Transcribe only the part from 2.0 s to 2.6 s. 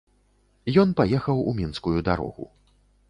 дарогу.